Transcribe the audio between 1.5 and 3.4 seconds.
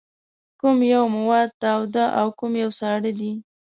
تاوده او کوم یو ساړه دي؟